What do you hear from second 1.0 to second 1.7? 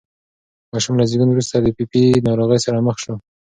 زېږون وروسته د